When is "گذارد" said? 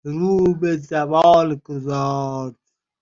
1.55-2.55